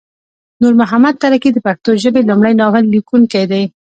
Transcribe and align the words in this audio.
نورمحمد 0.61 1.15
تره 1.23 1.37
کی 1.41 1.49
د 1.53 1.57
پښتو 1.65 1.89
ژبې 2.03 2.21
لمړی 2.29 2.53
ناول 2.61 2.83
لیکونکی 2.95 3.43
دی 3.51 3.63